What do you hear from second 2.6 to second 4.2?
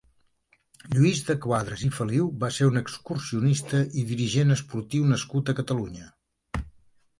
un excursionista i